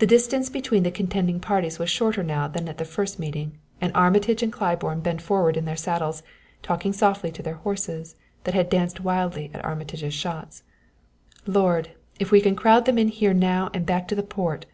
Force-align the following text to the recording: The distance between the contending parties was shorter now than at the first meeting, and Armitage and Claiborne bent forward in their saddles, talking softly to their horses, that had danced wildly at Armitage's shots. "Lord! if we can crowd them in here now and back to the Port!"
The 0.00 0.06
distance 0.08 0.50
between 0.50 0.82
the 0.82 0.90
contending 0.90 1.38
parties 1.38 1.78
was 1.78 1.88
shorter 1.88 2.24
now 2.24 2.48
than 2.48 2.68
at 2.68 2.78
the 2.78 2.84
first 2.84 3.20
meeting, 3.20 3.56
and 3.80 3.92
Armitage 3.94 4.42
and 4.42 4.52
Claiborne 4.52 4.98
bent 4.98 5.22
forward 5.22 5.56
in 5.56 5.64
their 5.64 5.76
saddles, 5.76 6.24
talking 6.60 6.92
softly 6.92 7.30
to 7.30 7.42
their 7.44 7.54
horses, 7.54 8.16
that 8.42 8.54
had 8.54 8.68
danced 8.68 8.98
wildly 9.00 9.52
at 9.54 9.64
Armitage's 9.64 10.12
shots. 10.12 10.64
"Lord! 11.46 11.90
if 12.18 12.32
we 12.32 12.40
can 12.40 12.56
crowd 12.56 12.84
them 12.84 12.98
in 12.98 13.06
here 13.06 13.32
now 13.32 13.70
and 13.72 13.86
back 13.86 14.08
to 14.08 14.16
the 14.16 14.24
Port!" 14.24 14.66